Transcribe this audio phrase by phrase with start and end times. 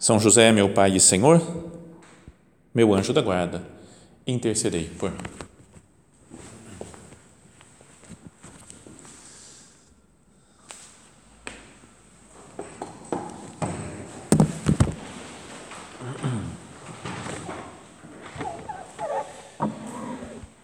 [0.00, 1.42] são José, meu Pai e Senhor,
[2.74, 3.62] meu anjo da guarda,
[4.26, 5.18] intercedei por mim.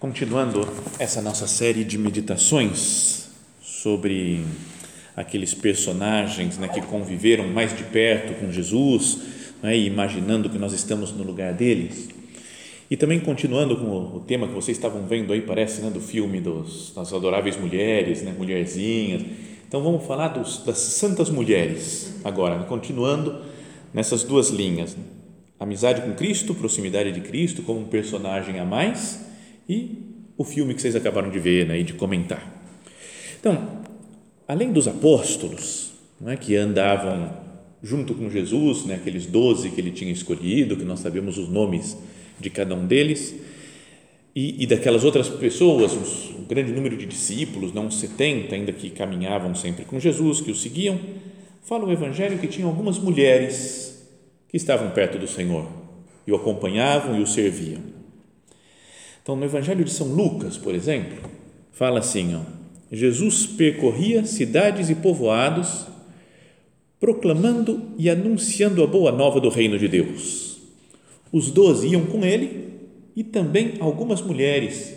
[0.00, 0.66] Continuando
[0.98, 3.28] essa nossa série de meditações
[3.60, 4.46] sobre
[5.16, 9.18] aqueles personagens né, que conviveram mais de perto com Jesus,
[9.62, 12.08] né, imaginando que nós estamos no lugar deles.
[12.90, 16.40] E também continuando com o, tema que vocês estavam vendo aí, parece, né, do filme
[16.40, 19.22] dos, das adoráveis mulheres, né, mulherzinhas.
[19.66, 23.42] Então vamos falar dos, das santas mulheres agora, né, continuando
[23.92, 24.94] nessas duas linhas.
[24.94, 25.02] Né,
[25.58, 29.20] amizade com Cristo, proximidade de Cristo como um personagem a mais
[29.68, 32.54] e o filme que vocês acabaram de ver né, e de comentar.
[33.40, 33.82] Então,
[34.46, 37.45] além dos apóstolos, não é, que andavam
[37.86, 41.96] junto com Jesus, né, aqueles doze que ele tinha escolhido, que nós sabemos os nomes
[42.38, 43.34] de cada um deles,
[44.34, 45.92] e, e daquelas outras pessoas,
[46.38, 50.54] um grande número de discípulos, não 70 ainda que caminhavam sempre com Jesus, que o
[50.54, 51.00] seguiam,
[51.62, 54.04] fala o Evangelho que tinha algumas mulheres
[54.48, 55.66] que estavam perto do Senhor
[56.26, 57.80] e o acompanhavam e o serviam.
[59.22, 61.18] Então, no Evangelho de São Lucas, por exemplo,
[61.72, 62.40] fala assim, ó,
[62.90, 65.86] Jesus percorria cidades e povoados,
[66.98, 70.58] proclamando e anunciando a boa nova do reino de Deus.
[71.32, 72.66] Os doze iam com ele
[73.14, 74.94] e também algumas mulheres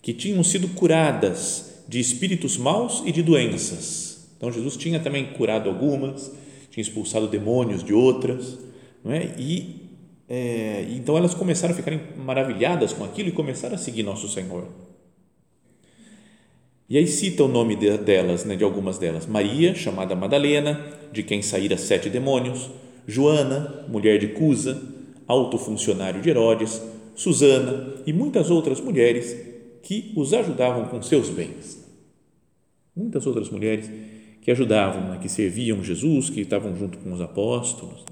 [0.00, 4.28] que tinham sido curadas de espíritos maus e de doenças.
[4.36, 6.32] Então Jesus tinha também curado algumas,
[6.70, 8.58] tinha expulsado demônios de outras,
[9.04, 9.34] não é?
[9.38, 9.82] E
[10.28, 14.66] é, então elas começaram a ficar maravilhadas com aquilo e começaram a seguir nosso Senhor.
[16.92, 20.78] E aí cita o nome de, delas, né, de algumas delas: Maria, chamada Madalena,
[21.10, 22.68] de quem saíra sete demônios,
[23.08, 24.78] Joana, mulher de Cusa,
[25.26, 26.82] alto funcionário de Herodes,
[27.14, 29.34] Susana e muitas outras mulheres
[29.82, 31.82] que os ajudavam com seus bens.
[32.94, 33.90] Muitas outras mulheres
[34.42, 38.04] que ajudavam, né, que serviam Jesus, que estavam junto com os apóstolos.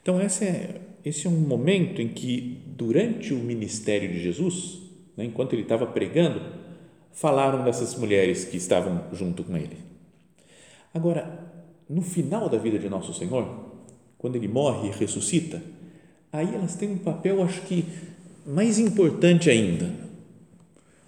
[0.00, 4.82] Então, esse é, esse é um momento em que, durante o ministério de Jesus,
[5.16, 6.62] né, enquanto ele estava pregando,
[7.12, 9.76] falaram dessas mulheres que estavam junto com ele.
[10.94, 11.52] Agora,
[11.88, 13.46] no final da vida de Nosso Senhor,
[14.18, 15.62] quando ele morre e ressuscita,
[16.32, 17.84] aí elas têm um papel, acho que
[18.46, 19.90] mais importante ainda.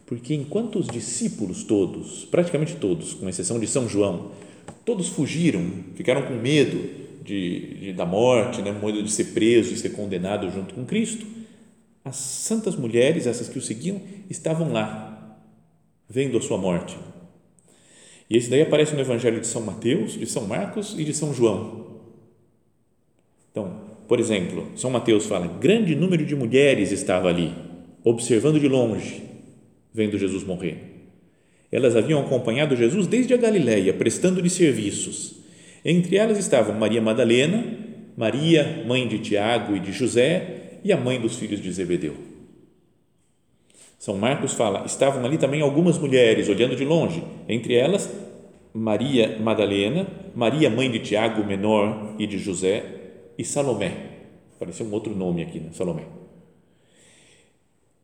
[0.07, 4.33] Porque enquanto os discípulos todos, praticamente todos, com exceção de São João,
[4.85, 9.77] todos fugiram, ficaram com medo de, de, da morte, né, medo de ser preso e
[9.77, 11.27] ser condenado junto com Cristo,
[12.05, 15.14] as santas mulheres, essas que o seguiam, estavam lá,
[16.09, 16.97] vendo a sua morte.
[18.29, 21.35] E esse daí aparece no Evangelho de São Mateus, de São Marcos e de São
[21.35, 22.01] João.
[23.51, 27.53] Então, por exemplo, São Mateus fala: grande número de mulheres estava ali,
[28.03, 29.23] observando de longe,
[29.93, 30.95] vendo Jesus morrer.
[31.71, 35.37] Elas haviam acompanhado Jesus desde a Galiléia, prestando-lhe serviços.
[35.85, 37.65] Entre elas estavam Maria Madalena,
[38.17, 42.15] Maria, mãe de Tiago e de José, e a mãe dos filhos de Zebedeu.
[44.05, 48.07] São Marcos fala: estavam ali também algumas mulheres olhando de longe, entre elas
[48.75, 50.07] Maria Madalena,
[50.37, 52.85] Maria mãe de Tiago menor e de José
[53.39, 53.95] e Salomé.
[54.57, 55.71] Apareceu um outro nome aqui, né?
[55.73, 56.03] Salomé.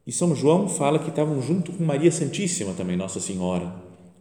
[0.07, 3.71] E São João fala que estavam junto com Maria Santíssima também, Nossa Senhora.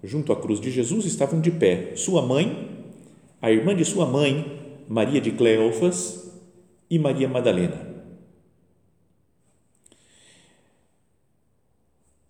[0.04, 2.68] Junto à cruz de Jesus estavam de pé sua mãe,
[3.42, 6.30] a irmã de sua mãe, Maria de Cleofas
[6.90, 7.89] e Maria Madalena.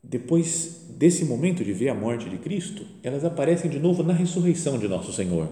[0.10, 4.78] Depois desse momento de ver a morte de Cristo, elas aparecem de novo na ressurreição
[4.78, 5.48] de nosso Senhor.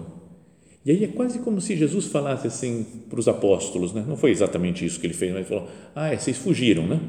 [0.84, 4.04] E aí é quase como se Jesus falasse assim para os apóstolos, né?
[4.06, 7.00] não foi exatamente isso que ele fez, mas ele falou: Ah, é, vocês fugiram, né?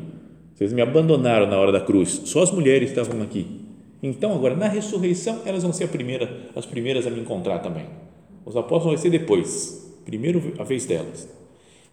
[0.54, 3.48] Vocês me abandonaram na hora da cruz, só as mulheres estavam aqui.
[4.02, 7.86] Então, agora, na ressurreição, elas vão ser primeira, as primeiras a me encontrar também.
[8.46, 11.30] Os apóstolos vão ser depois, primeiro a vez delas.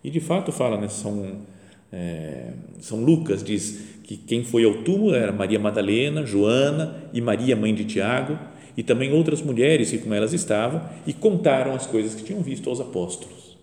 [0.03, 0.89] E de fato fala, né?
[0.89, 1.43] São,
[1.93, 7.57] é, São Lucas diz que quem foi ao túmulo era Maria Madalena, Joana e Maria,
[7.57, 8.39] mãe de Tiago,
[8.77, 12.69] e também outras mulheres que com elas estavam e contaram as coisas que tinham visto
[12.69, 13.57] aos apóstolos.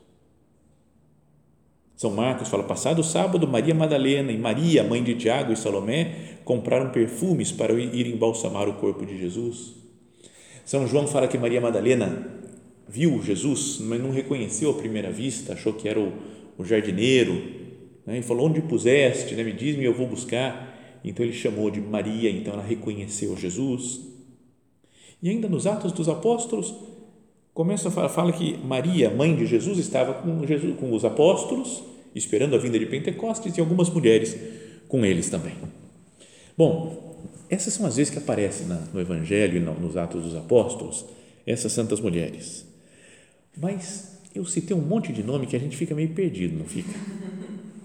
[1.96, 6.90] São Marcos fala: passado sábado, Maria Madalena e Maria, mãe de Tiago e Salomé, compraram
[6.90, 9.76] perfumes para ir embalsamar o corpo de Jesus.
[10.66, 12.28] São João fala que Maria Madalena
[12.90, 16.12] viu Jesus, mas não reconheceu à primeira vista, achou que era o,
[16.58, 17.63] o jardineiro,
[18.06, 18.20] né?
[18.20, 19.36] e falou: Onde puseste?
[19.36, 19.44] Né?
[19.44, 21.00] Me diz-me, eu vou buscar.
[21.04, 24.02] Então ele chamou de Maria, então ela reconheceu Jesus.
[25.22, 26.74] E ainda nos Atos dos Apóstolos,
[27.54, 31.84] começa a falar, fala que Maria, mãe de Jesus, estava com, Jesus, com os apóstolos,
[32.16, 34.38] esperando a vinda de Pentecostes, e algumas mulheres
[34.88, 35.56] com eles também.
[36.58, 37.16] Bom,
[37.50, 41.06] essas são as vezes que aparecem no Evangelho e nos Atos dos Apóstolos,
[41.46, 42.66] essas santas mulheres.
[43.58, 46.92] Mas eu citei um monte de nome que a gente fica meio perdido, não fica?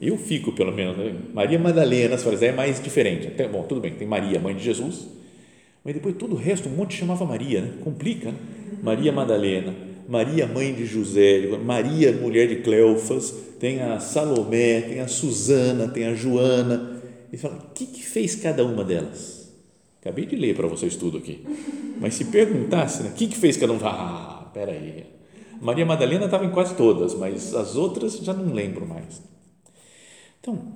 [0.00, 0.96] Eu fico, pelo menos.
[0.96, 1.14] Né?
[1.34, 3.26] Maria Madalena, se é mais diferente.
[3.26, 5.08] Até, bom, tudo bem, tem Maria, mãe de Jesus,
[5.84, 7.72] mas depois todo o resto, um monte chamava Maria, né?
[7.82, 8.30] complica.
[8.30, 8.38] Né?
[8.82, 9.74] Maria Madalena,
[10.08, 16.06] Maria, mãe de José, Maria, mulher de Cleofas, tem a Salomé, tem a Susana, tem
[16.06, 17.00] a Joana.
[17.28, 19.52] Ele fala, o que, que fez cada uma delas?
[20.00, 21.44] Acabei de ler para vocês tudo aqui.
[22.00, 23.78] Mas se perguntasse, né, o que, que fez cada um?
[23.82, 25.04] Ah, peraí.
[25.60, 29.20] Maria Madalena estava em quase todas, mas as outras já não lembro mais.
[30.48, 30.66] Então,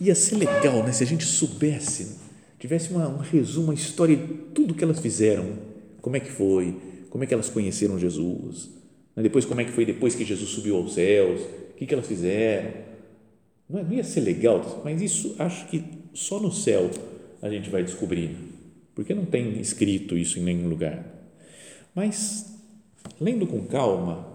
[0.00, 2.18] ia ser legal né, se a gente soubesse,
[2.58, 5.58] tivesse uma, um resumo, uma história de tudo que elas fizeram,
[6.00, 6.74] como é que foi,
[7.10, 8.70] como é que elas conheceram Jesus,
[9.14, 11.92] né, depois como é que foi depois que Jesus subiu aos céus, o que, que
[11.92, 12.72] elas fizeram.
[13.68, 15.84] Não, é, não ia ser legal, mas isso acho que
[16.14, 16.90] só no céu
[17.42, 18.34] a gente vai descobrir,
[18.94, 21.04] porque não tem escrito isso em nenhum lugar.
[21.94, 22.46] Mas,
[23.20, 24.32] lendo com calma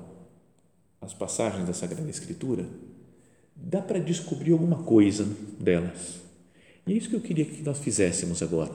[1.02, 2.66] as passagens da Sagrada Escritura,
[3.62, 5.28] dá para descobrir alguma coisa
[5.60, 6.20] delas.
[6.88, 8.72] E é isso que eu queria que nós fizéssemos agora.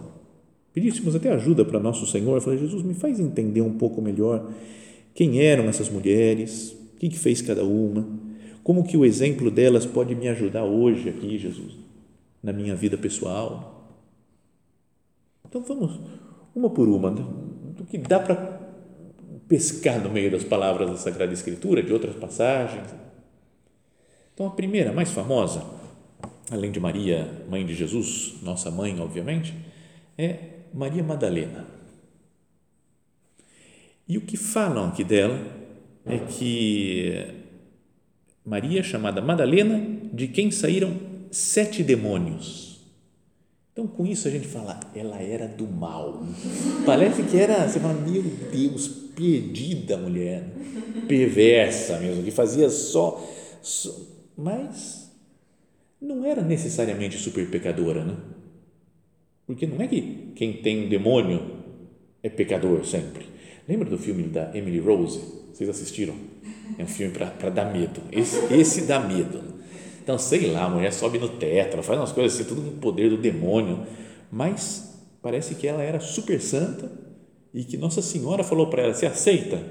[0.73, 2.41] Pedíssemos até ajuda para nosso Senhor.
[2.41, 4.53] Falei, Jesus, me faz entender um pouco melhor
[5.15, 8.07] quem eram essas mulheres, o que, que fez cada uma,
[8.63, 11.75] como que o exemplo delas pode me ajudar hoje aqui, Jesus,
[12.43, 13.89] na minha vida pessoal.
[15.49, 16.01] Então vamos,
[16.55, 17.25] uma por uma, né?
[17.77, 18.61] do que dá para
[19.47, 23.05] pescar no meio das palavras da Sagrada Escritura, de outras passagens
[24.35, 25.65] então, a primeira, mais famosa,
[26.51, 29.55] além de Maria, mãe de Jesus, nossa mãe, obviamente,
[30.19, 30.39] é
[30.75, 31.65] Maria Madalena.
[34.09, 35.41] E o que falam aqui dela
[36.05, 37.27] é que
[38.45, 39.81] Maria, chamada Madalena,
[40.13, 40.95] de quem saíram
[41.31, 42.81] sete demônios.
[43.73, 46.25] Então, com isso a gente fala, ela era do mal.
[46.85, 50.45] Parece que era, você fala, meu Deus, perdida mulher,
[51.07, 53.25] perversa mesmo, que fazia só,
[53.63, 55.11] só mas
[56.01, 58.17] não era necessariamente super pecadora, né?
[59.47, 61.41] Porque não é que quem tem um demônio
[62.23, 63.27] é pecador sempre.
[63.69, 65.21] Lembra do filme da Emily Rose?
[65.53, 66.15] Vocês assistiram?
[66.79, 68.01] É um filme para dar medo.
[68.11, 69.43] Esse, esse dá medo.
[70.03, 72.73] Então, sei lá, a mulher sobe no teto, ela faz umas coisas assim, tudo no
[72.73, 73.87] poder do demônio.
[74.31, 76.91] Mas parece que ela era super santa
[77.53, 79.63] e que Nossa Senhora falou para ela: você aceita?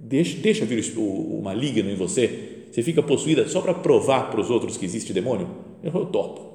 [0.00, 4.40] Deixa, deixa vir o, o maligno em você você fica possuída só para provar para
[4.40, 5.48] os outros que existe demônio?
[5.80, 6.54] Eu falei, topo.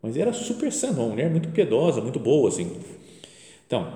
[0.00, 2.78] Mas era super santa, uma mulher muito piedosa, muito boa, assim.
[3.66, 3.92] Então,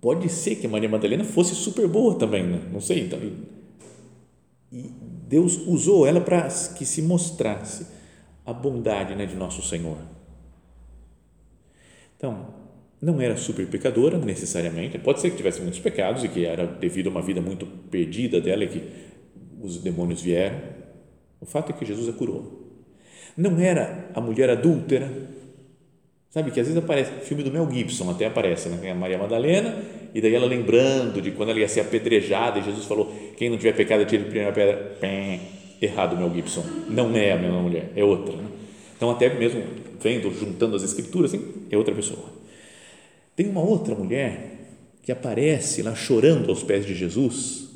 [0.00, 2.62] pode ser que Maria Madalena fosse super boa também, né?
[2.72, 3.00] não sei.
[3.00, 3.18] Então,
[4.72, 4.90] e
[5.28, 7.86] Deus usou ela para que se mostrasse
[8.46, 9.98] a bondade né, de nosso Senhor.
[12.16, 12.46] Então,
[12.98, 17.08] não era super pecadora necessariamente, pode ser que tivesse muitos pecados e que era devido
[17.08, 19.13] a uma vida muito perdida dela e que
[19.64, 20.58] os demônios vieram.
[21.40, 22.62] O fato é que Jesus a curou.
[23.36, 25.10] Não era a mulher adúltera,
[26.30, 28.90] sabe que às vezes aparece, filme do Mel Gibson até aparece, né?
[28.90, 29.76] A Maria Madalena
[30.14, 33.56] e daí ela lembrando de quando ela ia ser apedrejada e Jesus falou, quem não
[33.56, 34.96] tiver pecado tire a primeira pedra.
[35.00, 35.40] Pém,
[35.82, 38.36] errado Mel Gibson, não é a mesma mulher, é outra.
[38.36, 38.48] Né?
[38.96, 39.62] Então até mesmo
[40.00, 42.26] vendo, juntando as escrituras, assim, é outra pessoa.
[43.34, 44.52] Tem uma outra mulher
[45.02, 47.73] que aparece lá chorando aos pés de Jesus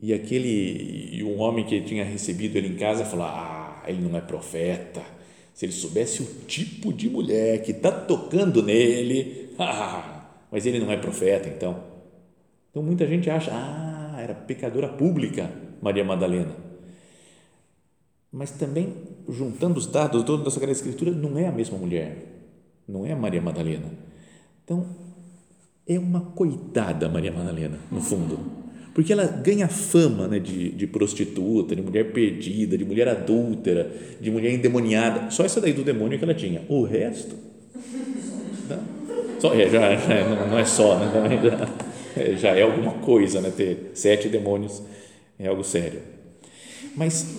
[0.00, 4.16] e aquele e um homem que tinha recebido ele em casa falou: "Ah, ele não
[4.16, 5.02] é profeta.
[5.52, 10.90] Se ele soubesse o tipo de mulher que está tocando nele, ah, mas ele não
[10.92, 11.82] é profeta, então".
[12.70, 15.50] Então muita gente acha: "Ah, era pecadora pública
[15.82, 16.54] Maria Madalena".
[18.30, 18.94] Mas também
[19.28, 22.16] juntando os dados todos da Sagrada Escritura, não é a mesma mulher.
[22.86, 23.90] Não é Maria Madalena.
[24.64, 24.86] Então,
[25.86, 28.67] é uma coitada Maria Madalena, no fundo
[28.98, 33.88] porque ela ganha fama né, de, de prostituta, de mulher perdida, de mulher adúltera,
[34.20, 35.30] de mulher endemoniada.
[35.30, 36.62] Só essa daí do demônio que ela tinha.
[36.68, 37.36] O resto.
[38.68, 38.80] Não,
[39.38, 41.12] só, é, já, já não, não, é só, né,
[41.44, 44.82] já, é, já é alguma coisa, né, ter sete demônios
[45.38, 46.00] é algo sério.
[46.96, 47.36] Mas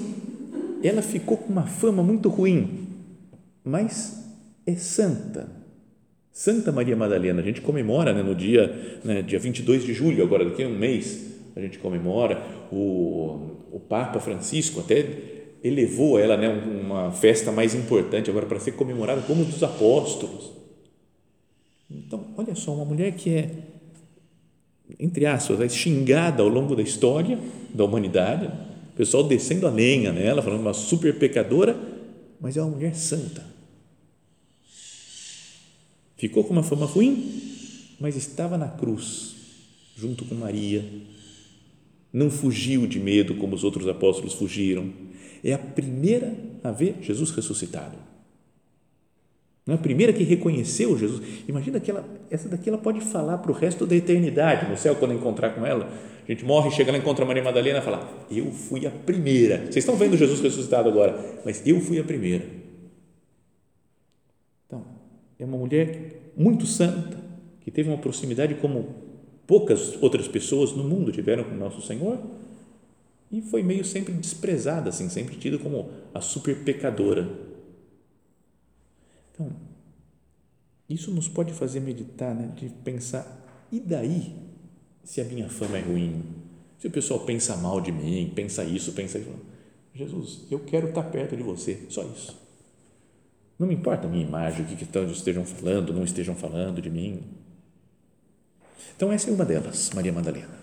[0.82, 2.88] ela ficou com uma fama muito ruim,
[3.66, 4.26] mas
[4.66, 5.50] é santa.
[6.32, 10.46] Santa Maria Madalena, a gente comemora né, no dia, né, dia 22 de julho, agora
[10.46, 12.42] daqui a um mês, a gente comemora,
[12.72, 15.06] o, o Papa Francisco até
[15.64, 20.52] elevou ela, né, uma festa mais importante agora para ser comemorada como dos apóstolos.
[21.90, 23.52] Então, olha só, uma mulher que é,
[25.00, 27.38] entre aspas, é xingada ao longo da história
[27.74, 28.46] da humanidade,
[28.94, 31.78] o pessoal descendo a lenha nela, falando uma super pecadora,
[32.40, 33.44] mas é uma mulher santa.
[36.16, 39.36] Ficou com uma fama ruim, mas estava na cruz,
[39.96, 40.84] junto com Maria.
[42.12, 44.92] Não fugiu de medo como os outros apóstolos fugiram.
[45.44, 47.98] É a primeira a ver Jesus ressuscitado.
[49.70, 51.22] Não é a primeira que reconheceu Jesus.
[51.48, 54.96] Imagina que ela, essa daqui ela pode falar para o resto da eternidade no céu,
[54.96, 55.88] quando encontrar com ela.
[56.28, 59.60] A gente morre, chega lá, encontra Maria Madalena e fala: Eu fui a primeira.
[59.60, 62.46] Vocês estão vendo Jesus ressuscitado agora, mas eu fui a primeira.
[64.66, 64.84] Então,
[65.38, 67.18] é uma mulher muito santa,
[67.62, 68.99] que teve uma proximidade como
[69.50, 72.20] poucas outras pessoas no mundo tiveram com Nosso Senhor
[73.32, 77.28] e foi meio sempre desprezada, assim, sempre tida como a super pecadora.
[79.34, 79.52] Então,
[80.88, 83.26] isso nos pode fazer meditar, né, de pensar,
[83.72, 84.36] e daí
[85.04, 86.24] se a minha fama é ruim?
[86.78, 89.34] Se o pessoal pensa mal de mim, pensa isso, pensa isso.
[89.96, 92.40] Jesus, eu quero estar perto de você, só isso.
[93.58, 96.90] Não me importa a minha imagem, o que, que estejam falando, não estejam falando de
[96.92, 97.24] mim.
[98.96, 100.60] Então, essa é uma delas, Maria Madalena.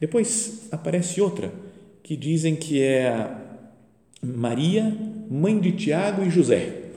[0.00, 1.52] Depois aparece outra
[2.02, 3.34] que dizem que é
[4.22, 4.96] Maria,
[5.30, 6.90] mãe de Tiago e José.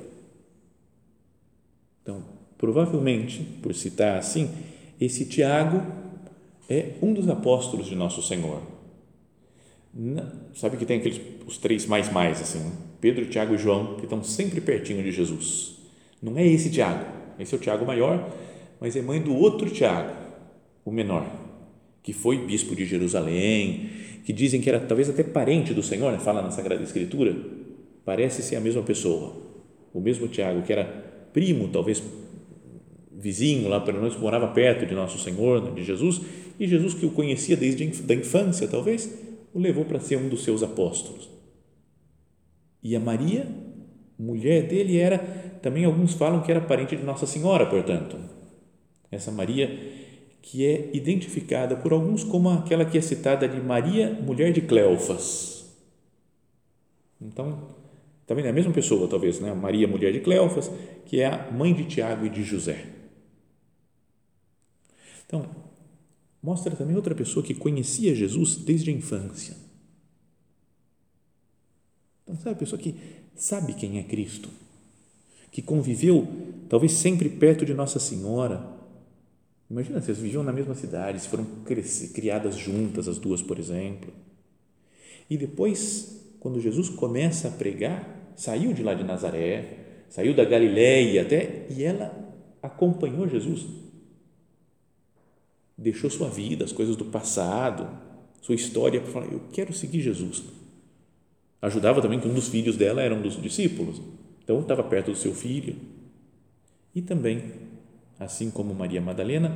[2.01, 2.23] Então,
[2.57, 4.49] provavelmente, por citar assim,
[4.99, 5.81] esse Tiago
[6.69, 8.61] é um dos apóstolos de Nosso Senhor.
[10.53, 12.71] Sabe que tem aqueles os três mais mais assim, né?
[13.01, 15.75] Pedro, Tiago e João, que estão sempre pertinho de Jesus.
[16.21, 17.05] Não é esse Tiago,
[17.39, 18.29] esse é o Tiago maior,
[18.79, 20.15] mas é mãe do outro Tiago,
[20.85, 21.29] o menor,
[22.01, 23.89] que foi bispo de Jerusalém,
[24.23, 26.19] que dizem que era talvez até parente do Senhor, né?
[26.19, 27.35] fala na Sagrada Escritura,
[28.05, 29.35] parece ser a mesma pessoa,
[29.93, 30.85] o mesmo Tiago, que era
[31.33, 32.01] primo, talvez
[33.11, 36.21] vizinho lá, pelo menos morava perto de Nosso Senhor, de Jesus,
[36.59, 39.13] e Jesus que o conhecia desde a infância, talvez,
[39.53, 41.29] o levou para ser um dos seus apóstolos.
[42.81, 43.45] E a Maria,
[44.17, 45.17] mulher dele, era,
[45.61, 48.38] também alguns falam que era parente de Nossa Senhora, portanto.
[49.11, 50.07] Essa Maria
[50.41, 55.75] que é identificada por alguns como aquela que é citada de Maria, mulher de Cleofas.
[57.21, 57.75] Então,
[58.25, 59.53] também é a mesma pessoa, talvez, né?
[59.53, 60.71] Maria, mulher de Cleofas,
[61.05, 62.85] que é a mãe de Tiago e de José.
[65.25, 65.45] Então,
[66.41, 69.69] mostra também outra pessoa que conhecia Jesus desde a infância
[72.29, 72.95] então, sabe, a pessoa que
[73.35, 74.49] sabe quem é Cristo,
[75.51, 76.27] que conviveu
[76.69, 78.78] talvez sempre perto de Nossa Senhora.
[79.69, 81.45] Imagina, vocês viviam na mesma cidade, se foram
[82.13, 84.11] criadas juntas, as duas, por exemplo.
[85.29, 91.21] E depois, quando Jesus começa a pregar, saiu de lá de Nazaré, saiu da Galiléia
[91.21, 92.11] até, e ela
[92.63, 93.67] acompanhou Jesus.
[95.77, 97.87] Deixou sua vida, as coisas do passado,
[98.41, 100.43] sua história, para falar: Eu quero seguir Jesus
[101.61, 104.01] Ajudava também que um dos filhos dela era um dos discípulos,
[104.41, 105.75] então estava perto do seu filho.
[106.95, 107.51] E também,
[108.19, 109.55] assim como Maria Madalena,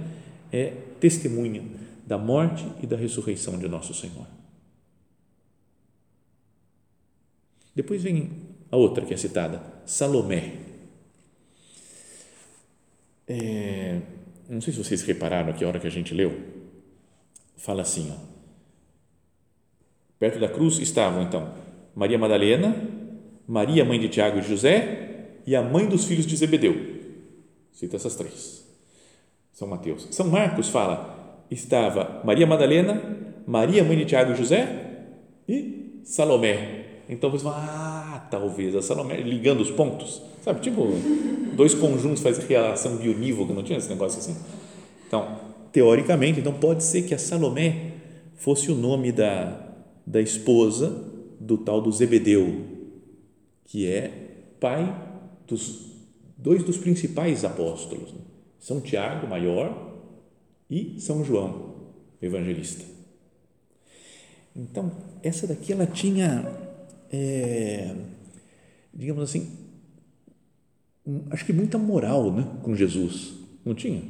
[0.51, 1.63] é testemunha
[2.05, 4.27] da morte e da ressurreição de nosso Senhor.
[7.75, 8.29] Depois vem
[8.72, 10.53] a outra que é citada, Salomé.
[13.27, 14.00] É,
[14.50, 16.39] não sei se vocês repararam aqui a hora que a gente leu,
[17.58, 18.34] fala assim, ó,
[20.20, 21.53] perto da cruz estavam então
[21.96, 22.75] Maria Madalena,
[23.48, 26.93] Maria, mãe de Tiago e José, e a mãe dos filhos de Zebedeu.
[27.74, 28.63] Cita essas três.
[29.51, 30.08] São Mateus.
[30.12, 33.01] São Marcos fala: estava Maria Madalena,
[33.46, 35.06] Maria, mãe de Tiago e José,
[35.48, 36.84] e Salomé.
[37.10, 40.62] Então você fala, ah, talvez a Salomé, ligando os pontos, sabe?
[40.62, 40.88] Tipo,
[41.53, 44.38] dois conjuntos fazem relação bionívoca, não tinha esse negócio assim?
[45.06, 45.38] Então,
[45.72, 47.92] teoricamente, então pode ser que a Salomé
[48.36, 49.68] fosse o nome da,
[50.08, 52.62] da esposa do tal do Zebedeu,
[53.65, 54.12] que é
[54.60, 54.96] pai
[55.46, 55.93] dos
[56.44, 58.20] dois dos principais apóstolos, né?
[58.60, 59.94] São Tiago, maior,
[60.70, 61.76] e São João,
[62.22, 62.86] evangelista.
[64.56, 66.46] Então, essa daqui ela tinha,
[67.12, 67.96] é,
[68.94, 69.52] digamos assim,
[71.32, 73.34] acho que muita moral né, com Jesus,
[73.66, 74.02] não tinha?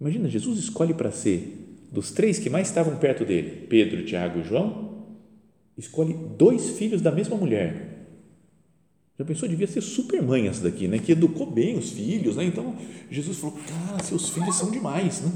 [0.00, 4.44] Imagina, Jesus escolhe para ser dos três que mais estavam perto dele, Pedro, Tiago e
[4.44, 5.06] João,
[5.76, 7.95] escolhe dois filhos da mesma mulher.
[9.18, 9.48] Já pensou?
[9.48, 10.98] Devia ser super mãe essa daqui, né?
[10.98, 12.44] Que educou bem os filhos, né?
[12.44, 12.76] Então,
[13.10, 15.32] Jesus falou, cara, seus filhos são demais, né?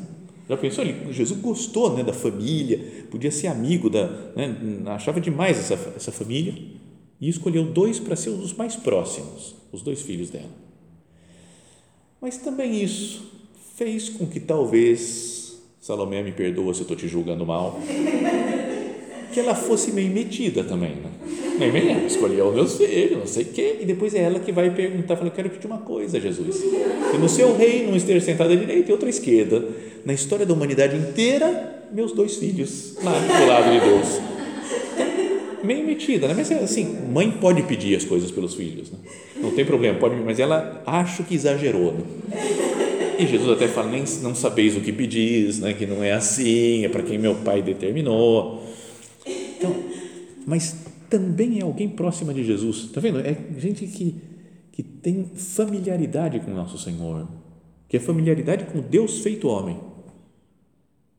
[0.51, 0.85] Já pensou?
[0.85, 6.11] Ele, Jesus gostou né, da família, podia ser amigo da, né, achava demais essa, essa
[6.11, 6.53] família
[7.21, 10.51] e escolheu dois para ser os mais próximos, os dois filhos dela.
[12.21, 13.31] Mas também isso
[13.77, 17.79] fez com que talvez, Salomé me perdoa se eu estou te julgando mal,
[19.33, 21.11] que ela fosse meio metida também, né?
[21.61, 24.51] Nem meio, escolheu os meus filhos, não sei o quê, e depois é ela que
[24.51, 26.57] vai perguntar, fala, eu quero pedir uma coisa, Jesus,
[27.11, 29.63] que no seu reino esteja sentado à direita e outro à esquerda,
[30.03, 34.09] na história da humanidade inteira, meus dois filhos, lá do lado de Deus.
[34.95, 35.07] Então,
[35.63, 36.35] meio metida, né?
[36.35, 38.99] mas assim, mãe pode pedir as coisas pelos filhos, né?
[39.37, 42.01] não tem problema, pode, mas ela acho que exagerou, né?
[43.19, 45.75] E Jesus até fala, nem não sabeis o que pedis, né?
[45.75, 48.63] que não é assim, é para quem meu pai determinou.
[49.27, 49.77] Então,
[50.47, 50.75] mas
[51.11, 53.19] também é alguém próxima de Jesus, está vendo?
[53.19, 54.17] É gente que,
[54.71, 57.29] que tem familiaridade com nosso Senhor,
[57.89, 59.79] que é familiaridade com Deus feito homem.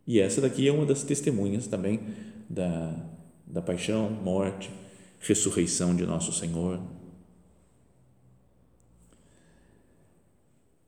[0.08, 2.00] E essa daqui é uma das testemunhas também
[2.50, 2.96] da,
[3.46, 4.72] da paixão, morte,
[5.20, 6.80] ressurreição de nosso Senhor.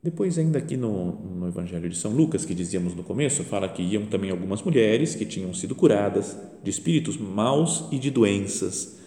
[0.04, 3.82] Depois, ainda aqui no, no Evangelho de São Lucas, que dizíamos no começo, fala que
[3.82, 8.98] iam também algumas mulheres que tinham sido curadas de espíritos maus e de doenças.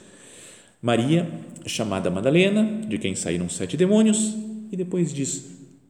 [0.82, 1.32] Maria,
[1.68, 4.36] chamada Madalena, de quem saíram sete demônios,
[4.72, 5.46] e depois diz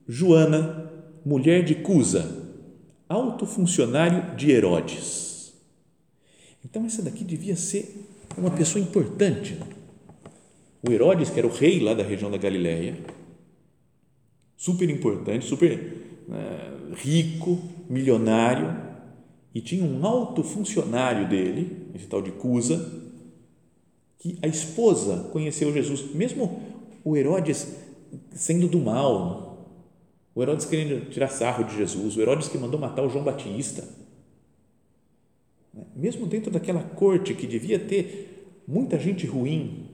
[0.10, 0.92] Joana,
[1.26, 2.44] mulher de Cusa,
[3.08, 5.54] alto funcionário de Herodes.
[6.66, 9.54] Então, essa daqui devia ser uma pessoa importante.
[9.54, 9.68] Né?
[10.86, 12.98] O Herodes, que era o rei lá da região da Galileia,
[14.58, 15.78] super importante, super
[16.28, 18.76] né, rico, milionário,
[19.54, 22.92] e tinha um alto funcionário dele, esse tal de Cusa,
[24.20, 26.62] que a esposa conheceu Jesus, mesmo
[27.04, 27.76] o Herodes
[28.32, 29.70] sendo do mal,
[30.34, 33.88] o Herodes querendo tirar sarro de Jesus, o Herodes que mandou matar o João Batista,
[35.74, 39.87] né, mesmo dentro daquela corte que devia ter muita gente ruim,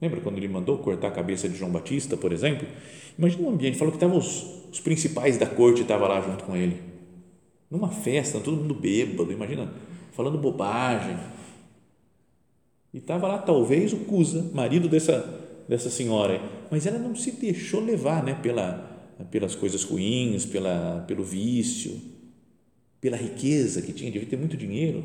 [0.00, 2.66] Lembra quando ele mandou cortar a cabeça de João Batista, por exemplo?
[3.18, 6.54] Imagina um ambiente, falou que estavam os, os principais da corte estavam lá junto com
[6.54, 6.82] ele.
[7.70, 9.72] Numa festa, todo mundo bêbado, imagina,
[10.12, 11.16] falando bobagem.
[12.92, 17.80] E estava lá talvez o Cusa, marido dessa, dessa senhora, mas ela não se deixou
[17.80, 21.98] levar né, pela, pelas coisas ruins, pela, pelo vício,
[23.00, 25.04] pela riqueza que tinha, devia ter muito dinheiro,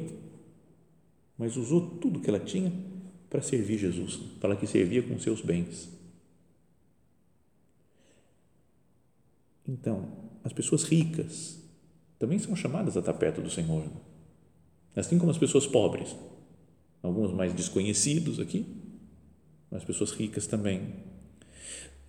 [1.38, 2.72] mas usou tudo que ela tinha
[3.32, 5.90] para servir Jesus, para que servia com seus bens.
[9.66, 10.06] Então,
[10.44, 11.58] as pessoas ricas
[12.20, 13.86] também são chamadas a estar perto do Senhor,
[14.98, 16.14] assim como as pessoas pobres,
[17.02, 18.66] alguns mais desconhecidos aqui,
[19.72, 20.94] mas pessoas ricas também.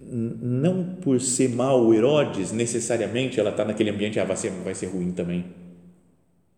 [0.01, 4.87] Não por ser mal Herodes, necessariamente ela está naquele ambiente, ah, vai ser, vai ser
[4.87, 5.55] ruim também.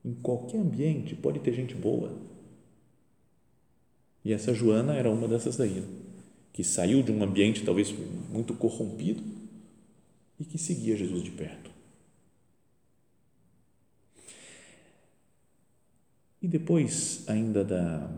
[0.02, 2.33] Em qualquer ambiente pode ter gente boa
[4.24, 5.86] e essa Joana era uma dessas daí, né?
[6.52, 7.92] que saiu de um ambiente talvez
[8.32, 9.22] muito corrompido
[10.38, 11.70] e que seguia Jesus de perto.
[16.40, 18.08] E depois ainda da,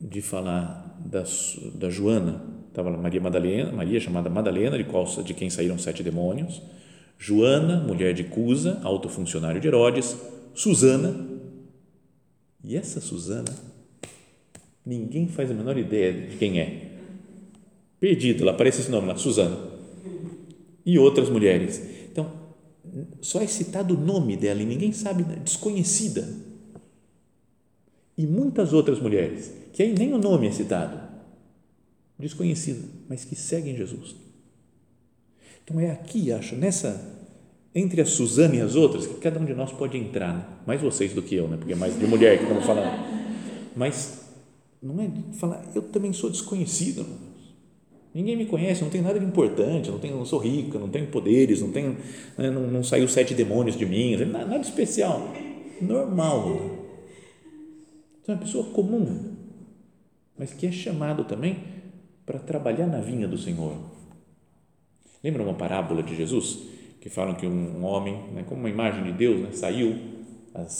[0.00, 1.22] de falar da,
[1.74, 6.60] da Joana, estava Maria Madalena, Maria chamada Madalena, de, qual, de quem saíram sete demônios,
[7.16, 10.16] Joana, mulher de Cusa, alto funcionário de Herodes,
[10.54, 11.28] Susana,
[12.64, 13.69] e essa Susana
[14.84, 16.90] Ninguém faz a menor ideia de quem é.
[17.98, 19.58] Perdido, lá aparece esse nome lá, Suzana.
[20.84, 21.82] E outras mulheres.
[22.10, 22.32] Então,
[23.20, 25.36] só é citado o nome dela e ninguém sabe, né?
[25.44, 26.26] desconhecida.
[28.16, 31.00] E muitas outras mulheres, que aí nem o nome é citado,
[32.18, 34.14] desconhecida, mas que seguem Jesus.
[35.64, 37.18] Então é aqui, acho, nessa
[37.74, 40.44] entre a Suzana e as outras, que cada um de nós pode entrar, né?
[40.66, 41.56] mais vocês do que eu, né?
[41.56, 42.92] porque é mais de mulher que estamos falando.
[43.76, 44.19] Mas
[44.82, 47.06] não é falar, eu também sou desconhecido.
[48.14, 51.06] Ninguém me conhece, não tenho nada de importante, não, tenho, não sou rica, não tenho
[51.08, 51.96] poderes, não tenho,
[52.36, 55.28] né, não, não saiu sete demônios de mim, nada, nada especial,
[55.80, 56.48] normal.
[58.20, 59.36] Então, é uma pessoa comum,
[60.36, 61.58] mas que é chamado também
[62.26, 63.76] para trabalhar na vinha do Senhor.
[65.22, 66.58] Lembra uma parábola de Jesus
[67.00, 69.96] que falam que um homem, né, como uma imagem de Deus, né, saiu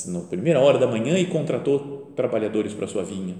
[0.08, 3.36] na primeira hora da manhã e contratou trabalhadores para sua vinha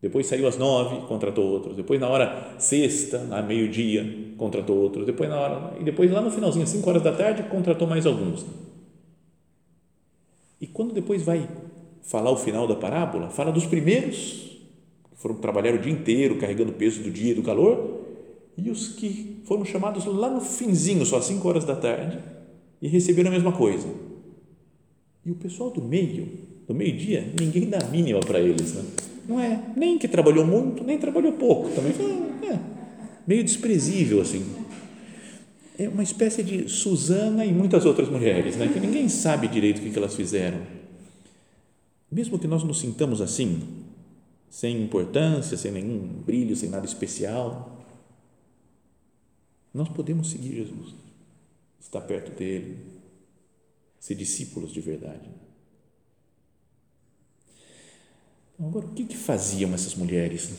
[0.00, 1.76] depois saiu às nove, contratou outros.
[1.76, 5.04] Depois, na hora sexta, a meio-dia, contratou outros.
[5.04, 5.76] Depois, na hora.
[5.80, 8.46] E depois, lá no finalzinho, às cinco horas da tarde, contratou mais alguns.
[10.60, 11.48] E quando depois vai
[12.02, 14.48] falar o final da parábola, fala dos primeiros
[15.18, 18.04] foram trabalhar o dia inteiro carregando o peso do dia e do calor,
[18.56, 22.18] e os que foram chamados lá no finzinho, só às 5 horas da tarde,
[22.80, 23.88] e receberam a mesma coisa.
[25.26, 26.28] E o pessoal do meio,
[26.66, 28.84] do meio-dia, ninguém dá mínima para eles, né?
[29.28, 31.92] Não é nem que trabalhou muito, nem trabalhou pouco, também
[32.50, 32.58] é,
[33.26, 34.42] meio desprezível assim.
[35.78, 38.66] É uma espécie de Susana e muitas outras mulheres, né?
[38.66, 40.58] que ninguém sabe direito o que elas fizeram.
[42.10, 43.62] Mesmo que nós nos sintamos assim,
[44.48, 47.84] sem importância, sem nenhum brilho, sem nada especial,
[49.74, 50.94] nós podemos seguir Jesus,
[51.78, 52.78] estar perto dele,
[54.00, 55.28] ser discípulos de verdade.
[58.58, 60.52] Agora, o que, que faziam essas mulheres?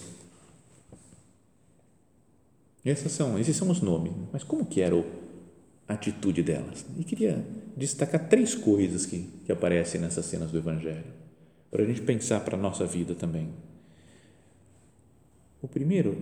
[2.83, 4.95] Essas são, esses são os nomes, mas como que era
[5.87, 6.85] a atitude delas?
[6.97, 11.03] E queria destacar três coisas que, que aparecem nessas cenas do Evangelho,
[11.69, 13.49] para a gente pensar para a nossa vida também.
[15.61, 16.17] O primeiro,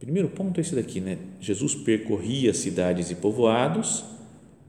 [0.00, 1.18] primeiro ponto é esse daqui, né?
[1.38, 4.06] Jesus percorria cidades e povoados,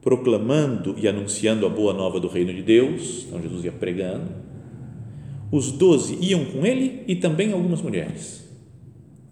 [0.02, 3.24] proclamando e anunciando a boa nova do reino de Deus.
[3.26, 4.49] Então Jesus ia pregando
[5.50, 8.44] os doze iam com ele e também algumas mulheres.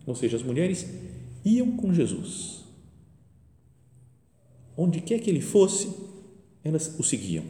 [0.07, 0.87] Ou seja, as mulheres
[1.44, 2.64] iam com Jesus.
[4.76, 5.92] Onde quer que ele fosse,
[6.64, 7.44] elas o seguiam.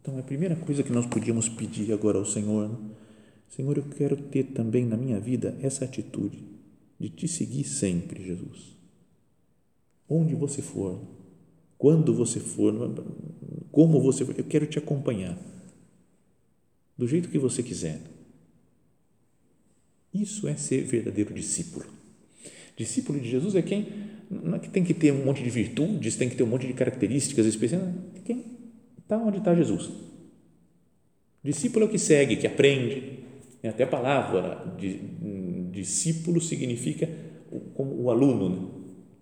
[0.00, 2.70] Então, a primeira coisa que nós podíamos pedir agora ao Senhor,
[3.48, 6.42] Senhor, eu quero ter também na minha vida essa atitude
[6.98, 8.76] de te seguir sempre, Jesus.
[10.08, 11.00] Onde você for,
[11.76, 12.72] quando você for,
[13.70, 15.38] como você for, eu quero te acompanhar
[17.00, 17.98] do jeito que você quiser.
[20.12, 21.86] Isso é ser verdadeiro discípulo.
[22.76, 23.88] Discípulo de Jesus é quem
[24.30, 26.66] não é que tem que ter um monte de virtudes, tem que ter um monte
[26.66, 27.82] de características especiais,
[28.14, 28.44] é quem
[28.98, 29.90] está onde está Jesus.
[31.42, 33.20] Discípulo é o que segue, que aprende.
[33.64, 35.00] Até a palavra de,
[35.70, 37.08] discípulo significa
[37.74, 38.68] como o aluno, né?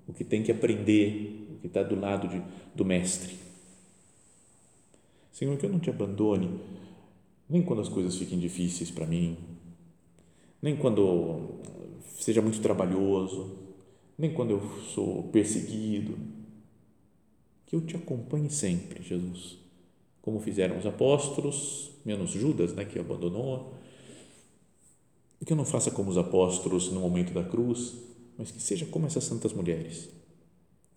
[0.08, 2.42] o que tem que aprender, o que está do lado de,
[2.74, 3.36] do mestre.
[5.32, 6.60] Senhor, que eu não te abandone
[7.48, 9.36] nem quando as coisas fiquem difíceis para mim,
[10.60, 11.60] nem quando
[12.18, 13.56] seja muito trabalhoso,
[14.16, 14.60] nem quando eu
[14.94, 16.18] sou perseguido.
[17.64, 19.58] Que eu te acompanhe sempre, Jesus.
[20.20, 23.74] Como fizeram os apóstolos, menos Judas, né, que abandonou.
[25.40, 27.94] E que eu não faça como os apóstolos no momento da cruz,
[28.36, 30.08] mas que seja como essas santas mulheres.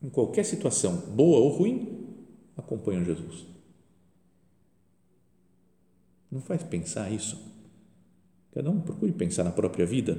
[0.02, 2.08] Em qualquer situação, boa ou ruim,
[2.58, 3.46] acompanham Jesus.
[6.32, 7.38] Não faz pensar isso?
[8.54, 10.18] Cada um procure pensar na própria vida.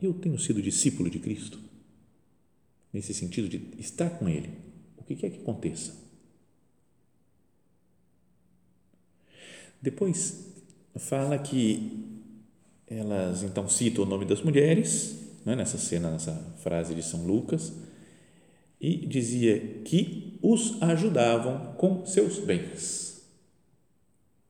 [0.00, 1.60] Eu tenho sido discípulo de Cristo,
[2.92, 4.50] nesse sentido de estar com Ele,
[4.96, 5.94] o que quer que aconteça.
[9.80, 10.52] Depois
[10.96, 12.24] fala que
[12.86, 17.72] elas então citam o nome das mulheres, né, nessa cena, nessa frase de São Lucas,
[18.80, 23.07] e dizia que os ajudavam com seus bens.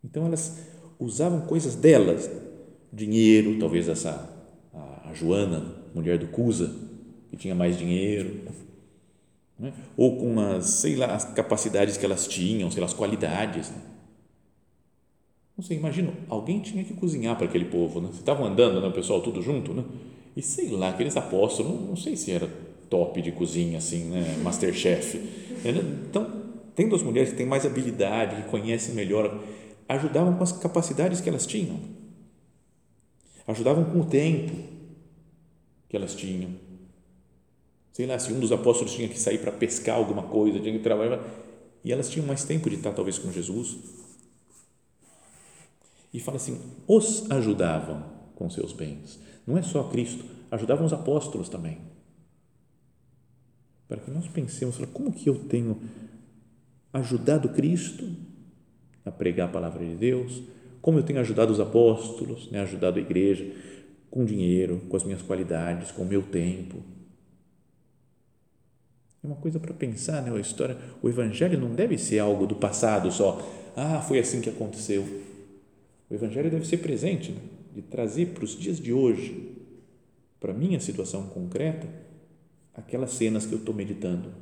[0.04, 0.58] Então elas
[0.98, 2.30] usavam coisas delas,
[2.92, 4.28] dinheiro, talvez essa
[4.72, 6.74] a, a Joana, mulher do Cusa,
[7.28, 8.40] que tinha mais dinheiro,
[9.58, 9.72] né?
[9.96, 13.70] ou com as, sei lá, as capacidades que elas tinham, sei lá, as qualidades.
[13.70, 13.76] Né?
[15.56, 18.08] Não sei, imagino, alguém tinha que cozinhar para aquele povo, né?
[18.12, 19.84] Você estavam andando, né, o pessoal tudo junto, né?
[20.36, 22.48] E sei lá, aqueles apóstolos, não, não sei se era
[22.88, 25.20] top de cozinha assim, né, Masterchef.
[26.08, 26.30] Então,
[26.76, 29.42] tem duas mulheres que têm mais habilidade, que conhecem melhor
[29.88, 31.80] ajudavam com as capacidades que elas tinham,
[33.46, 34.54] ajudavam com o tempo
[35.88, 36.54] que elas tinham.
[37.92, 40.84] Sei lá, se um dos apóstolos tinha que sair para pescar alguma coisa, tinha que
[40.84, 41.20] trabalhar,
[41.82, 43.78] e elas tinham mais tempo de estar talvez com Jesus.
[46.12, 49.18] E fala assim: os ajudavam com seus bens.
[49.46, 51.78] Não é só Cristo, ajudavam os apóstolos também.
[53.88, 55.80] Para que nós pensemos, como que eu tenho
[56.92, 58.04] ajudado Cristo
[59.08, 60.42] a pregar a palavra de Deus,
[60.80, 63.50] como eu tenho ajudado os apóstolos, né, ajudado a igreja
[64.10, 66.82] com dinheiro, com as minhas qualidades, com o meu tempo.
[69.22, 70.34] É uma coisa para pensar, né?
[70.34, 73.42] A história, o evangelho não deve ser algo do passado só.
[73.76, 75.02] Ah, foi assim que aconteceu.
[76.08, 77.40] O evangelho deve ser presente, né?
[77.74, 79.56] de trazer para os dias de hoje,
[80.40, 81.86] para minha situação concreta,
[82.74, 84.32] aquelas cenas que eu estou meditando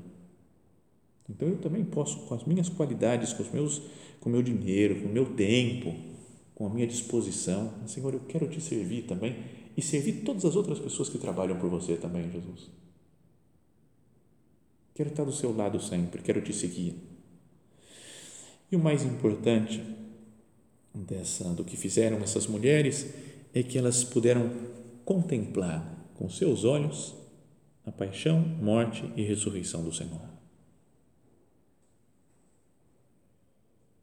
[1.28, 3.82] então eu também posso, com as minhas qualidades, com os meus,
[4.20, 5.94] com o meu dinheiro, com o meu tempo,
[6.54, 9.36] com a minha disposição, Senhor, eu quero te servir também
[9.76, 12.70] e servir todas as outras pessoas que trabalham por você também, Jesus.
[14.94, 16.94] Quero estar do seu lado sempre, quero te seguir.
[18.72, 19.82] E o mais importante
[20.94, 23.12] dessa do que fizeram essas mulheres
[23.52, 24.50] é que elas puderam
[25.04, 27.14] contemplar com seus olhos
[27.84, 30.35] a paixão, morte e ressurreição do Senhor.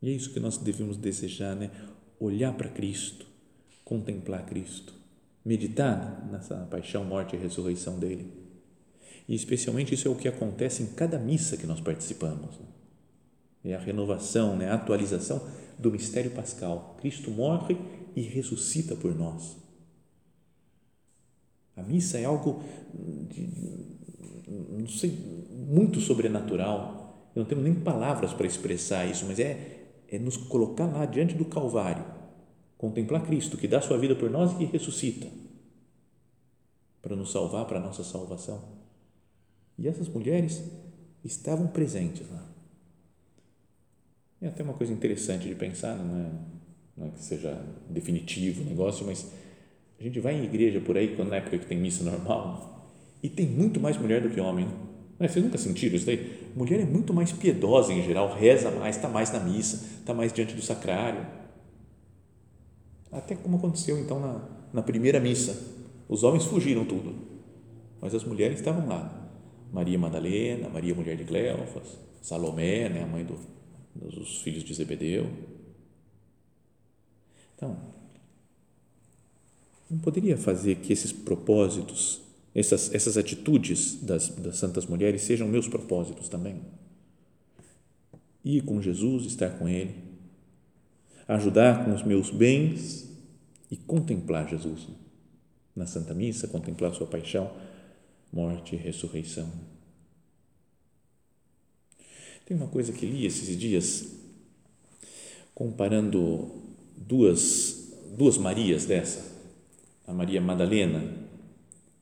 [0.03, 1.71] E é isso que nós devemos desejar, né?
[2.19, 3.25] Olhar para Cristo,
[3.85, 4.93] contemplar Cristo,
[5.45, 8.29] meditar nessa paixão, morte e ressurreição dele.
[9.29, 12.59] E especialmente isso é o que acontece em cada missa que nós participamos.
[12.59, 12.65] Né?
[13.71, 14.69] É a renovação, né?
[14.69, 15.41] a atualização
[15.79, 16.97] do mistério pascal.
[16.99, 17.77] Cristo morre
[18.13, 19.55] e ressuscita por nós.
[21.77, 22.61] A missa é algo
[23.29, 23.49] de,
[24.69, 25.17] não sei,
[25.49, 27.31] muito sobrenatural.
[27.33, 29.82] Eu não tenho nem palavras para expressar isso, mas é,
[30.15, 32.05] é nos colocar lá diante do Calvário,
[32.77, 35.27] contemplar Cristo que dá sua vida por nós e que ressuscita
[37.01, 38.63] para nos salvar, para a nossa salvação.
[39.77, 40.63] E essas mulheres
[41.25, 42.47] estavam presentes lá.
[44.39, 46.31] É até uma coisa interessante de pensar, não é,
[46.95, 49.31] não é que seja definitivo o negócio, mas
[49.99, 52.91] a gente vai em igreja por aí, quando na época que tem missa normal,
[53.23, 54.67] e tem muito mais mulher do que homem.
[54.67, 55.27] Não é?
[55.27, 56.51] Vocês nunca sentiram isso daí?
[56.55, 60.33] Mulher é muito mais piedosa em geral, reza mais, está mais na missa, está mais
[60.33, 61.25] diante do sacrário.
[63.11, 64.41] Até como aconteceu então na,
[64.73, 65.71] na primeira missa.
[66.09, 67.15] Os homens fugiram tudo,
[68.01, 69.23] mas as mulheres estavam lá.
[69.71, 73.39] Maria Madalena, Maria mulher de Cleofas, Salomé, né, a mãe do,
[73.95, 75.27] dos filhos de Zebedeu.
[77.55, 77.77] Então,
[79.89, 82.21] não poderia fazer que esses propósitos,
[82.55, 86.61] essas, essas atitudes das, das santas mulheres sejam meus propósitos também?
[88.45, 89.95] Ir com Jesus, estar com Ele,
[91.27, 93.09] ajudar com os meus bens
[93.71, 94.87] e contemplar Jesus
[95.75, 97.51] na Santa Missa, contemplar Sua paixão,
[98.31, 99.49] morte e ressurreição.
[102.45, 104.05] Tem uma coisa que li esses dias,
[105.55, 106.51] comparando
[106.95, 109.33] duas, duas Marias dessa,
[110.05, 111.22] a Maria Madalena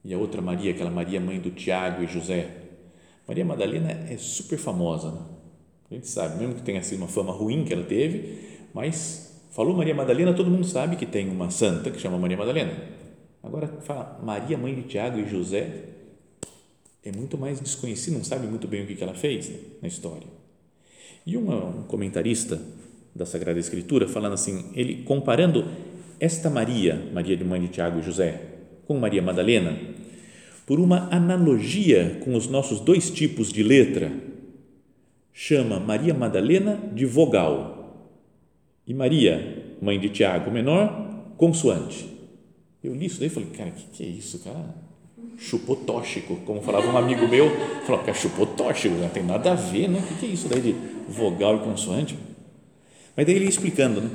[0.03, 2.49] e a outra Maria, aquela Maria mãe do Tiago e José.
[3.27, 5.21] Maria Madalena é super famosa, né?
[5.89, 8.39] a gente sabe, mesmo que tenha sido uma fama ruim que ela teve,
[8.73, 12.73] mas falou Maria Madalena, todo mundo sabe que tem uma santa que chama Maria Madalena.
[13.43, 15.85] Agora, fala Maria mãe de Tiago e José,
[17.03, 20.27] é muito mais desconhecido, não sabe muito bem o que ela fez né, na história.
[21.25, 22.61] E um comentarista
[23.13, 25.65] da Sagrada Escritura falando assim, ele comparando
[26.19, 28.41] esta Maria, Maria de mãe de Tiago e José,
[28.91, 29.77] com Maria Madalena,
[30.65, 34.11] por uma analogia com os nossos dois tipos de letra,
[35.31, 38.11] chama Maria Madalena de vogal
[38.85, 42.05] e Maria, mãe de Tiago menor, consoante.
[42.83, 44.75] Eu li isso daí e falei, cara, o que, que é isso, cara?
[45.37, 47.49] Chupou tóxico, como falava um amigo meu,
[47.85, 49.99] falou, cara, chupou tóxico, não tem nada a ver, né?
[49.99, 50.75] O que, é isso daí de
[51.07, 52.17] vogal e consoante?
[53.15, 54.09] Mas daí ele explicando, né?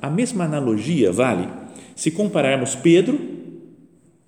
[0.00, 1.46] A mesma analogia vale
[1.94, 3.33] se compararmos Pedro,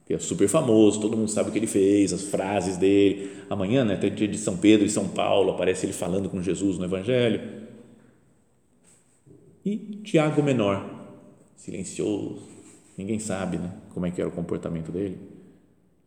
[0.06, 3.32] que é super famoso, todo mundo sabe o que ele fez, as frases dele.
[3.50, 6.78] Amanhã, né, tem dia de São Pedro e São Paulo, aparece ele falando com Jesus
[6.78, 7.40] no Evangelho.
[9.64, 10.88] E Tiago menor,
[11.56, 12.40] silencioso,
[12.96, 15.18] ninguém sabe né, como é que era o comportamento dele.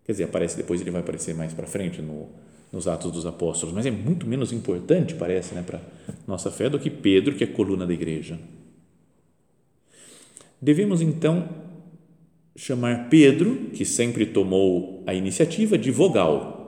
[0.06, 2.30] Quer dizer, aparece depois, ele vai aparecer mais para frente no,
[2.72, 5.82] nos Atos dos Apóstolos, mas é muito menos importante, parece, né, para
[6.26, 8.40] nossa fé do que Pedro, que é coluna da igreja.
[10.62, 11.50] Devemos então
[12.60, 16.60] chamar Pedro, que sempre tomou a iniciativa, de vogal,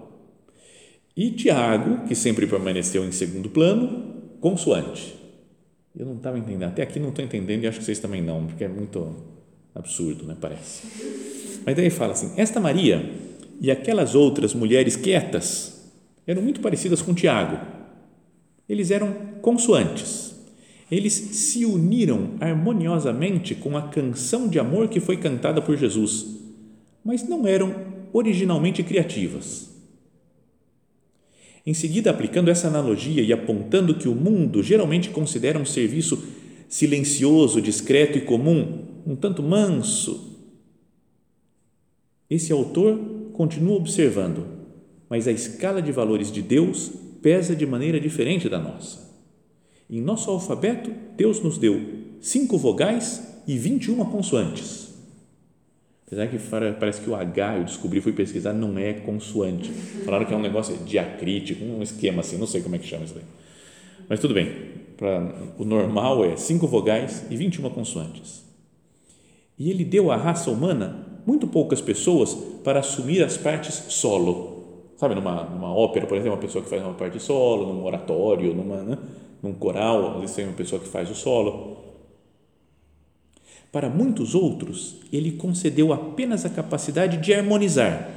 [1.17, 5.13] e Tiago, que sempre permaneceu em segundo plano, consoante.
[5.93, 8.47] Eu não estava entendendo, até aqui não estou entendendo e acho que vocês também não,
[8.47, 9.13] porque é muito
[9.75, 10.37] absurdo, né?
[10.39, 10.87] Parece.
[11.65, 13.11] Mas daí fala assim: esta Maria
[13.59, 15.91] e aquelas outras mulheres quietas
[16.25, 17.59] eram muito parecidas com Tiago.
[18.69, 20.30] Eles eram consoantes.
[20.91, 26.25] Eles se uniram harmoniosamente com a canção de amor que foi cantada por Jesus,
[27.03, 27.73] mas não eram
[28.11, 29.71] originalmente criativas.
[31.65, 36.21] Em seguida, aplicando essa analogia e apontando que o mundo geralmente considera um serviço
[36.67, 40.37] silencioso, discreto e comum, um tanto manso,
[42.29, 42.99] esse autor
[43.33, 44.61] continua observando
[45.11, 46.89] mas a escala de valores de Deus
[47.21, 49.10] pesa de maneira diferente da nossa.
[49.91, 51.81] Em nosso alfabeto, Deus nos deu
[52.21, 54.89] cinco vogais e 21 consoantes.
[56.07, 56.37] Apesar que
[56.79, 59.69] parece que o H, eu descobri, fui pesquisar, não é consoante.
[60.05, 63.03] Falaram que é um negócio diacrítico, um esquema assim, não sei como é que chama
[63.03, 63.23] isso daí.
[64.07, 64.49] Mas tudo bem,
[64.95, 68.45] pra, o normal é cinco vogais e 21 consoantes.
[69.59, 74.61] E ele deu à raça humana muito poucas pessoas para assumir as partes solo
[75.01, 78.53] sabe, numa, numa ópera, por exemplo, uma pessoa que faz uma parte solo, num oratório,
[78.53, 78.97] numa, né,
[79.41, 81.77] num coral, às vezes tem uma pessoa que faz o solo.
[83.71, 88.09] Para muitos outros, ele concedeu apenas a capacidade de harmonizar,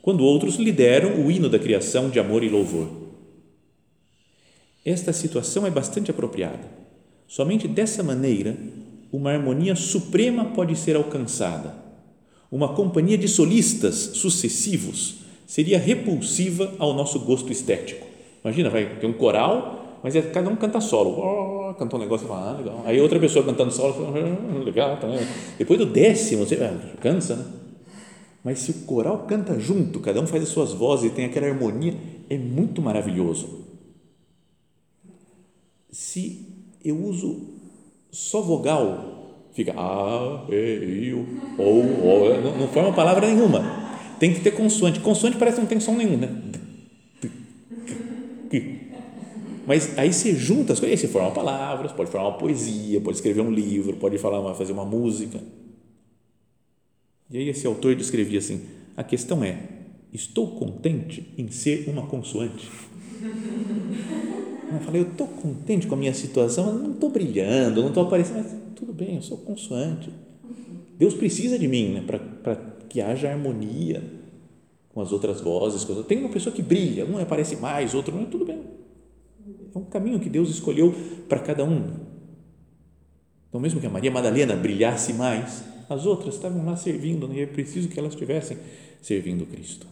[0.00, 2.88] quando outros lhe deram o hino da criação de amor e louvor.
[4.84, 6.64] Esta situação é bastante apropriada.
[7.26, 8.56] Somente dessa maneira,
[9.12, 11.74] uma harmonia suprema pode ser alcançada.
[12.50, 18.06] Uma companhia de solistas sucessivos seria repulsiva ao nosso gosto estético.
[18.44, 21.10] Imagina, vai ter um coral, mas cada um canta solo.
[21.10, 22.82] Oh, cantou um negócio, fala, ah, legal.
[22.84, 25.20] Aí outra pessoa cantando solo, fala, ah, legal também.
[25.58, 27.44] Depois do décimo, você ah, cansa, né?
[28.44, 31.46] Mas se o coral canta junto, cada um faz as suas vozes e tem aquela
[31.46, 31.94] harmonia,
[32.28, 33.66] é muito maravilhoso.
[35.90, 36.48] Se
[36.84, 37.40] eu uso
[38.10, 43.82] só vogal, fica a, e, o, ou, o, não, não forma palavra nenhuma
[44.22, 45.00] tem que ter consoante.
[45.00, 46.28] Consoante parece que não tem som nenhum, né?
[49.66, 53.16] Mas aí você junta as coisas, aí você forma palavras, pode formar uma poesia, pode
[53.16, 55.40] escrever um livro, pode falar, fazer uma música.
[57.30, 58.62] E aí esse autor descrevia assim:
[58.96, 59.58] a questão é,
[60.12, 62.68] estou contente em ser uma consoante?
[64.72, 68.04] Eu falei, eu estou contente com a minha situação, eu não estou brilhando, não estou
[68.04, 70.10] aparecendo, mas tudo bem, eu sou consoante.
[70.98, 72.04] Deus precisa de mim né,
[72.42, 72.56] para
[72.88, 74.02] que haja harmonia
[74.94, 75.84] com as outras vozes.
[76.06, 78.60] Tem uma pessoa que brilha, um aparece mais, outro não, tudo bem.
[79.74, 80.94] É um caminho que Deus escolheu
[81.28, 81.94] para cada um.
[83.48, 87.36] Então, mesmo que a Maria Madalena brilhasse mais, as outras estavam lá servindo, né?
[87.36, 88.56] e é preciso que elas estivessem
[89.00, 89.86] servindo Cristo.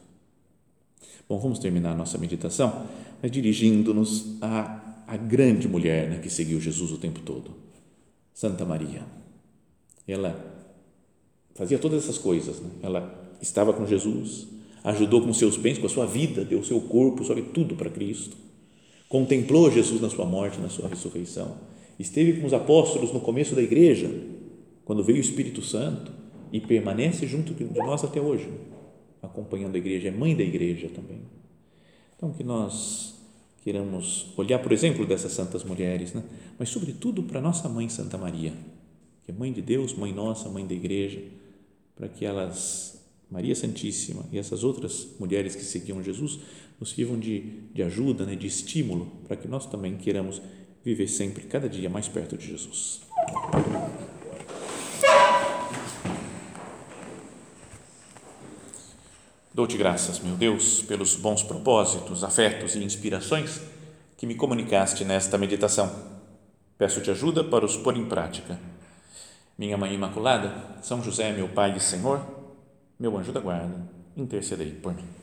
[1.28, 2.86] Bom, vamos terminar a nossa meditação
[3.22, 7.50] mas dirigindo-nos à, à grande mulher né, que seguiu Jesus o tempo todo,
[8.32, 9.02] Santa Maria.
[10.08, 10.38] Ela
[11.54, 12.58] fazia todas essas coisas.
[12.60, 12.70] Né?
[12.82, 14.48] Ela estava com Jesus,
[14.82, 18.36] ajudou com seus bens, com a sua vida, deu seu corpo, sabe, tudo para Cristo.
[19.10, 21.58] Contemplou Jesus na sua morte, na sua ressurreição.
[21.98, 24.08] Esteve com os apóstolos no começo da igreja,
[24.84, 26.12] quando veio o Espírito Santo,
[26.52, 28.48] e permanece junto de nós até hoje,
[29.20, 31.22] acompanhando a igreja, é mãe da igreja também.
[32.16, 33.16] Então, que nós
[33.64, 36.22] queiramos olhar, por exemplo, dessas santas mulheres, né?
[36.56, 38.52] mas, sobretudo, para nossa mãe Santa Maria,
[39.24, 41.20] que é mãe de Deus, mãe nossa, mãe da igreja,
[41.96, 46.38] para que elas, Maria Santíssima e essas outras mulheres que seguiam Jesus,
[46.80, 50.40] nos sirvam de, de ajuda, né, de estímulo, para que nós também queiramos
[50.82, 53.02] viver sempre, cada dia mais perto de Jesus.
[59.52, 63.60] Dou-te graças, meu Deus, pelos bons propósitos, afetos e inspirações
[64.16, 65.94] que me comunicaste nesta meditação.
[66.78, 68.58] Peço-te ajuda para os pôr em prática
[69.60, 72.24] minha Mãe Imaculada, São José, meu Pai e Senhor,
[72.98, 73.76] meu anjo da guarda,
[74.16, 75.19] intercedei por mim.